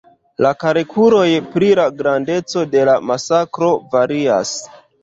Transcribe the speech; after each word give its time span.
La 0.45 0.53
kalkuloj 0.63 1.27
pri 1.53 1.69
la 1.81 1.87
grandeco 2.01 2.67
de 2.73 2.89
la 2.91 2.99
masakro 3.13 3.73
varias. 3.97 4.61